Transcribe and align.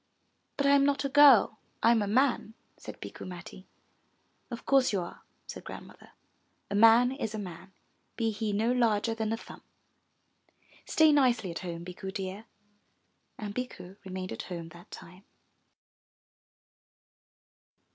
But 0.57 0.65
I 0.65 0.71
am 0.71 0.83
not 0.83 1.05
a 1.05 1.09
girl, 1.09 1.59
I 1.83 1.91
am 1.91 2.01
a 2.01 2.07
man," 2.07 2.55
said 2.75 2.99
Bikku 2.99 3.23
Matti. 3.27 3.67
*'0f 4.51 4.65
course 4.65 4.91
you 4.91 4.99
are," 5.01 5.21
said 5.45 5.63
Grandmother. 5.63 6.13
A 6.71 6.73
man 6.73 7.11
is 7.11 7.35
a 7.35 7.37
man, 7.37 7.71
be 8.15 8.31
he 8.31 8.51
no 8.51 8.71
larger 8.71 9.13
than 9.13 9.31
a 9.31 9.37
thumb. 9.37 9.61
Stay 10.87 11.11
nicely 11.11 11.51
at 11.51 11.59
home, 11.59 11.83
Bikku 11.85 12.11
dear." 12.11 12.45
And 13.37 13.53
Bikku 13.53 13.97
remained 14.03 14.31
at 14.31 14.41
home 14.49 14.69
that 14.69 14.89
time. 14.89 15.23